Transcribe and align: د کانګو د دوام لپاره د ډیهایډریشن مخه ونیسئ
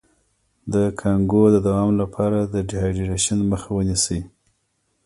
د 0.73 0.75
کانګو 0.99 1.43
د 1.53 1.57
دوام 1.67 1.89
لپاره 2.01 2.39
د 2.43 2.55
ډیهایډریشن 2.69 3.39
مخه 3.51 3.69
ونیسئ 3.73 4.21